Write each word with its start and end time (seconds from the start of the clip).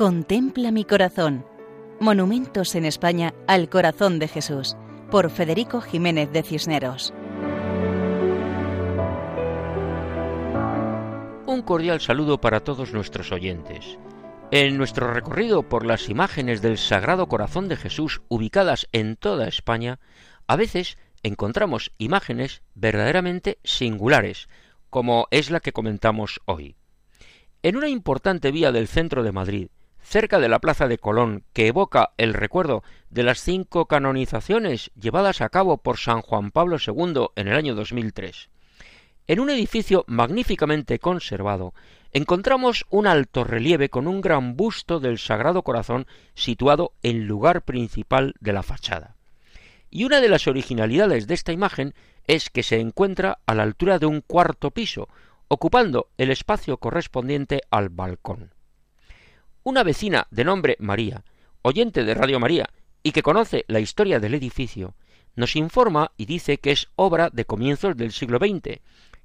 Contempla 0.00 0.70
mi 0.70 0.86
corazón. 0.86 1.44
Monumentos 2.00 2.74
en 2.74 2.86
España 2.86 3.34
al 3.46 3.68
corazón 3.68 4.18
de 4.18 4.28
Jesús, 4.28 4.74
por 5.10 5.28
Federico 5.28 5.82
Jiménez 5.82 6.32
de 6.32 6.42
Cisneros. 6.42 7.12
Un 11.44 11.60
cordial 11.66 12.00
saludo 12.00 12.40
para 12.40 12.60
todos 12.60 12.94
nuestros 12.94 13.30
oyentes. 13.30 13.98
En 14.50 14.78
nuestro 14.78 15.12
recorrido 15.12 15.68
por 15.68 15.84
las 15.84 16.08
imágenes 16.08 16.62
del 16.62 16.78
Sagrado 16.78 17.28
Corazón 17.28 17.68
de 17.68 17.76
Jesús 17.76 18.22
ubicadas 18.28 18.88
en 18.92 19.16
toda 19.16 19.48
España, 19.48 20.00
a 20.46 20.56
veces 20.56 20.96
encontramos 21.22 21.92
imágenes 21.98 22.62
verdaderamente 22.74 23.58
singulares, 23.64 24.48
como 24.88 25.28
es 25.30 25.50
la 25.50 25.60
que 25.60 25.74
comentamos 25.74 26.40
hoy. 26.46 26.74
En 27.62 27.76
una 27.76 27.90
importante 27.90 28.50
vía 28.50 28.72
del 28.72 28.88
centro 28.88 29.22
de 29.22 29.32
Madrid, 29.32 29.68
cerca 30.02 30.38
de 30.38 30.48
la 30.48 30.58
plaza 30.58 30.88
de 30.88 30.98
Colón, 30.98 31.44
que 31.52 31.66
evoca 31.66 32.10
el 32.16 32.34
recuerdo 32.34 32.82
de 33.10 33.22
las 33.22 33.40
cinco 33.40 33.86
canonizaciones 33.86 34.90
llevadas 35.00 35.40
a 35.40 35.48
cabo 35.48 35.78
por 35.78 35.98
San 35.98 36.22
Juan 36.22 36.50
Pablo 36.50 36.76
II 36.84 37.28
en 37.36 37.48
el 37.48 37.54
año 37.54 37.74
2003. 37.74 38.48
En 39.26 39.40
un 39.40 39.50
edificio 39.50 40.04
magníficamente 40.08 40.98
conservado, 40.98 41.72
encontramos 42.12 42.86
un 42.90 43.06
alto 43.06 43.44
relieve 43.44 43.88
con 43.88 44.08
un 44.08 44.20
gran 44.20 44.56
busto 44.56 44.98
del 44.98 45.18
Sagrado 45.18 45.62
Corazón 45.62 46.06
situado 46.34 46.92
en 47.02 47.26
lugar 47.26 47.62
principal 47.62 48.34
de 48.40 48.52
la 48.52 48.62
fachada. 48.62 49.14
Y 49.90 50.04
una 50.04 50.20
de 50.20 50.28
las 50.28 50.46
originalidades 50.46 51.26
de 51.26 51.34
esta 51.34 51.52
imagen 51.52 51.94
es 52.26 52.50
que 52.50 52.62
se 52.62 52.80
encuentra 52.80 53.38
a 53.46 53.54
la 53.54 53.62
altura 53.62 53.98
de 53.98 54.06
un 54.06 54.20
cuarto 54.20 54.70
piso, 54.70 55.08
ocupando 55.48 56.08
el 56.16 56.30
espacio 56.30 56.76
correspondiente 56.76 57.60
al 57.70 57.88
balcón. 57.88 58.52
Una 59.62 59.82
vecina 59.82 60.26
de 60.30 60.44
nombre 60.44 60.76
María, 60.80 61.22
oyente 61.60 62.04
de 62.04 62.14
Radio 62.14 62.40
María 62.40 62.70
y 63.02 63.12
que 63.12 63.22
conoce 63.22 63.66
la 63.68 63.78
historia 63.78 64.18
del 64.18 64.32
edificio, 64.32 64.94
nos 65.36 65.54
informa 65.54 66.12
y 66.16 66.24
dice 66.24 66.56
que 66.56 66.72
es 66.72 66.88
obra 66.96 67.28
de 67.30 67.44
comienzos 67.44 67.94
del 67.94 68.10
siglo 68.12 68.38
XX, 68.38 68.80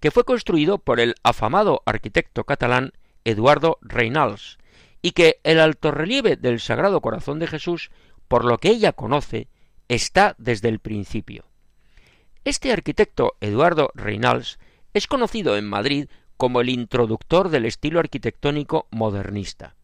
que 0.00 0.10
fue 0.12 0.22
construido 0.22 0.78
por 0.78 1.00
el 1.00 1.16
afamado 1.24 1.82
arquitecto 1.84 2.44
catalán 2.44 2.92
Eduardo 3.24 3.78
Reinals, 3.80 4.58
y 5.02 5.12
que 5.12 5.40
el 5.42 5.58
altorrelieve 5.58 6.36
del 6.36 6.60
Sagrado 6.60 7.00
Corazón 7.00 7.40
de 7.40 7.48
Jesús, 7.48 7.90
por 8.28 8.44
lo 8.44 8.58
que 8.58 8.68
ella 8.68 8.92
conoce, 8.92 9.48
está 9.88 10.36
desde 10.38 10.68
el 10.68 10.78
principio. 10.78 11.46
Este 12.44 12.72
arquitecto 12.72 13.36
Eduardo 13.40 13.90
Reinals 13.94 14.60
es 14.94 15.08
conocido 15.08 15.56
en 15.56 15.68
Madrid 15.68 16.08
como 16.36 16.60
el 16.60 16.68
introductor 16.68 17.48
del 17.48 17.66
estilo 17.66 17.98
arquitectónico 17.98 18.86
modernista. 18.92 19.74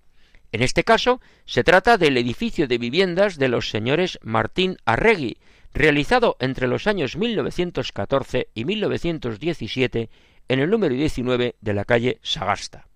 En 0.57 0.63
este 0.63 0.85
caso, 0.85 1.21
se 1.45 1.65
trata 1.65 1.99
del 1.99 2.17
edificio 2.17 2.67
de 2.67 2.79
viviendas 2.79 3.37
de 3.37 3.49
los 3.49 3.69
señores 3.69 4.19
Martín 4.23 4.79
Arregui, 4.87 5.37
realizado 5.75 6.39
entre 6.41 6.67
los 6.67 6.87
años 6.87 7.15
1914 7.19 8.49
y 8.55 8.65
1917 8.65 10.09
en 10.49 10.59
el 10.59 10.71
número 10.71 10.95
19 10.95 11.57
de 11.61 11.75
la 11.75 11.85
calle 11.85 12.21
Sagasta. 12.23 12.87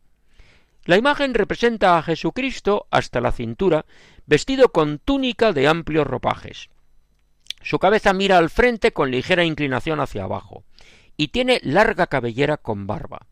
La 0.86 0.97
imagen 0.97 1.34
representa 1.34 1.98
a 1.98 2.02
Jesucristo 2.02 2.86
hasta 2.91 3.20
la 3.20 3.30
cintura, 3.30 3.84
vestido 4.24 4.72
con 4.72 4.98
túnica 4.98 5.52
de 5.52 5.69
amplios 5.69 6.06
ropajes. 6.06 6.70
Su 7.61 7.78
cabeza 7.78 8.14
mira 8.14 8.39
al 8.39 8.48
frente 8.48 8.95
con 8.95 9.11
ligera 9.11 9.45
inclinación 9.45 10.00
hacia 10.00 10.24
abajo, 10.24 10.64
y 11.19 11.28
tiene 11.28 11.61
larga 11.62 12.06
cabellera 12.06 12.56
con 12.56 12.86
barba. 12.86 13.27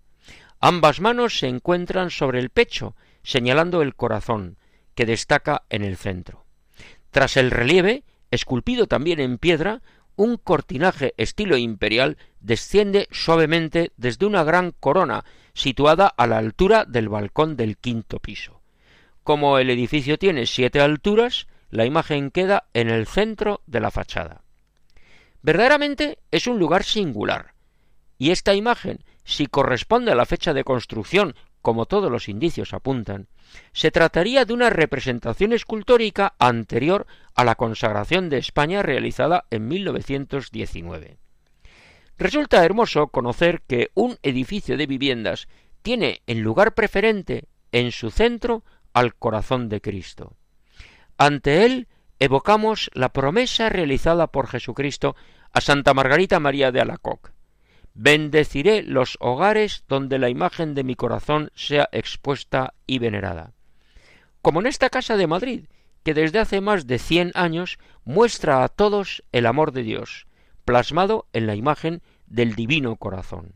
Ambas 0.60 1.00
manos 1.00 1.38
se 1.38 1.48
encuentran 1.48 2.10
sobre 2.10 2.40
el 2.40 2.50
pecho, 2.50 2.94
señalando 3.22 3.82
el 3.82 3.94
corazón, 3.94 4.56
que 4.94 5.06
destaca 5.06 5.62
en 5.70 5.82
el 5.82 5.96
centro. 5.96 6.44
Tras 7.10 7.36
el 7.36 7.50
relieve, 7.50 8.04
esculpido 8.30 8.86
también 8.86 9.20
en 9.20 9.38
piedra, 9.38 9.82
un 10.16 10.36
cortinaje 10.36 11.14
estilo 11.16 11.56
imperial 11.56 12.18
desciende 12.40 13.06
suavemente 13.12 13.92
desde 13.96 14.26
una 14.26 14.42
gran 14.42 14.72
corona 14.72 15.24
situada 15.54 16.08
a 16.08 16.26
la 16.26 16.38
altura 16.38 16.84
del 16.84 17.08
balcón 17.08 17.56
del 17.56 17.76
quinto 17.76 18.18
piso. 18.18 18.60
Como 19.22 19.58
el 19.58 19.70
edificio 19.70 20.18
tiene 20.18 20.46
siete 20.46 20.80
alturas, 20.80 21.46
la 21.70 21.84
imagen 21.84 22.30
queda 22.30 22.64
en 22.74 22.88
el 22.88 23.06
centro 23.06 23.60
de 23.66 23.80
la 23.80 23.90
fachada. 23.90 24.42
Verdaderamente 25.42 26.18
es 26.30 26.46
un 26.46 26.58
lugar 26.58 26.82
singular, 26.82 27.54
y 28.18 28.32
esta 28.32 28.54
imagen, 28.54 29.04
si 29.24 29.46
corresponde 29.46 30.10
a 30.10 30.16
la 30.16 30.26
fecha 30.26 30.52
de 30.52 30.64
construcción 30.64 31.36
como 31.62 31.86
todos 31.86 32.10
los 32.10 32.28
indicios 32.28 32.72
apuntan, 32.72 33.28
se 33.72 33.90
trataría 33.90 34.44
de 34.44 34.52
una 34.52 34.70
representación 34.70 35.52
escultórica 35.52 36.34
anterior 36.38 37.06
a 37.34 37.44
la 37.44 37.54
consagración 37.54 38.28
de 38.28 38.38
España 38.38 38.82
realizada 38.82 39.44
en 39.50 39.68
1919. 39.68 41.18
Resulta 42.18 42.64
hermoso 42.64 43.08
conocer 43.08 43.62
que 43.66 43.90
un 43.94 44.18
edificio 44.22 44.76
de 44.76 44.86
viviendas 44.86 45.48
tiene 45.82 46.22
en 46.26 46.42
lugar 46.42 46.74
preferente 46.74 47.44
en 47.72 47.92
su 47.92 48.10
centro 48.10 48.64
al 48.92 49.14
corazón 49.14 49.68
de 49.68 49.80
Cristo. 49.80 50.36
Ante 51.16 51.64
él 51.64 51.88
evocamos 52.18 52.90
la 52.94 53.12
promesa 53.12 53.68
realizada 53.68 54.26
por 54.26 54.48
Jesucristo 54.48 55.14
a 55.52 55.60
Santa 55.60 55.94
Margarita 55.94 56.40
María 56.40 56.72
de 56.72 56.80
Alacoc. 56.80 57.32
Bendeciré 58.00 58.84
los 58.84 59.16
hogares 59.18 59.82
donde 59.88 60.20
la 60.20 60.28
imagen 60.28 60.76
de 60.76 60.84
mi 60.84 60.94
corazón 60.94 61.50
sea 61.56 61.88
expuesta 61.90 62.74
y 62.86 63.00
venerada. 63.00 63.50
Como 64.40 64.60
en 64.60 64.68
esta 64.68 64.88
casa 64.88 65.16
de 65.16 65.26
Madrid, 65.26 65.64
que 66.04 66.14
desde 66.14 66.38
hace 66.38 66.60
más 66.60 66.86
de 66.86 67.00
cien 67.00 67.32
años 67.34 67.80
muestra 68.04 68.62
a 68.62 68.68
todos 68.68 69.24
el 69.32 69.46
amor 69.46 69.72
de 69.72 69.82
Dios, 69.82 70.28
plasmado 70.64 71.26
en 71.32 71.48
la 71.48 71.56
imagen 71.56 72.00
del 72.28 72.54
divino 72.54 72.94
corazón. 72.94 73.54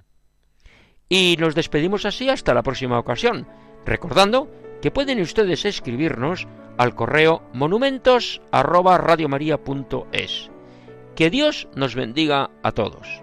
Y 1.08 1.36
nos 1.38 1.54
despedimos 1.54 2.04
así 2.04 2.28
hasta 2.28 2.52
la 2.52 2.64
próxima 2.64 2.98
ocasión, 2.98 3.46
recordando 3.86 4.50
que 4.82 4.90
pueden 4.90 5.20
ustedes 5.20 5.64
escribirnos 5.64 6.48
al 6.78 6.96
correo 6.96 7.44
monumentos@radiomaria.es. 7.52 10.50
Que 11.14 11.30
Dios 11.30 11.68
nos 11.76 11.94
bendiga 11.94 12.50
a 12.64 12.72
todos. 12.72 13.22